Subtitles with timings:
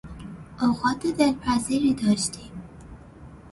[0.61, 2.51] اوقات دلپذیری داشتیم!